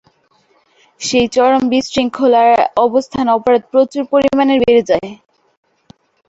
[1.01, 2.33] সেই চরম বিশৃঙ্খল
[2.85, 5.09] অবস্থায় অপরাধ প্রচুর পরিমাণ বেড়ে গেলো।